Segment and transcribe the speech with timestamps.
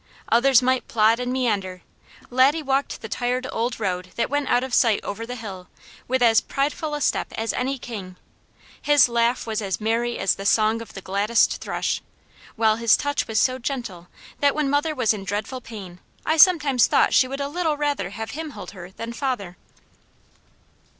[0.29, 1.83] Others might plod and meander,
[2.31, 5.67] Laddie walked the tired, old road that went out of sight over the hill,
[6.07, 8.15] with as prideful a step as any king;
[8.81, 12.01] his laugh was as merry as the song of the gladdest thrush,
[12.55, 14.07] while his touch was so gentle
[14.39, 18.09] that when mother was in dreadful pain I sometimes thought she would a little rather
[18.09, 19.55] have him hold her than father.